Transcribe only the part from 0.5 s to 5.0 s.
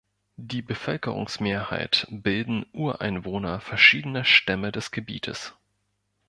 Bevölkerungsmehrheit bilden Ureinwohner verschiedener Stämme des